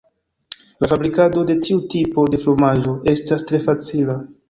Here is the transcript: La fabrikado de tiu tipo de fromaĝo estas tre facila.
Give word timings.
La 0.85 0.89
fabrikado 0.93 1.45
de 1.51 1.57
tiu 1.69 1.83
tipo 1.97 2.27
de 2.37 2.43
fromaĝo 2.47 2.99
estas 3.17 3.51
tre 3.51 3.65
facila. 3.71 4.23